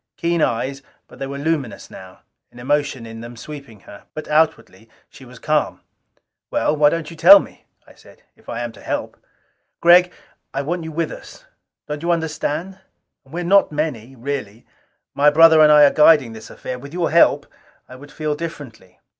[0.17, 4.05] Keen eyes, but they were luminous now an emotion in them sweeping her.
[4.15, 5.81] But outwardly she was calm.
[6.49, 8.23] "Well, why don't you tell me?" I said.
[8.35, 9.15] "If I am to help...."
[9.79, 10.11] "Gregg,
[10.55, 11.45] I want you with us.
[11.87, 12.79] Don't you understand.
[13.23, 14.65] And we are not many, really.
[15.13, 16.79] My brother and I are guiding this affair.
[16.79, 17.45] With your help,
[17.87, 18.99] I would feel differently."